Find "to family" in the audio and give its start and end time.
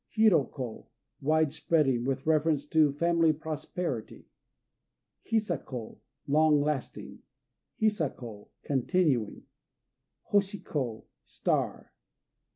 2.65-3.31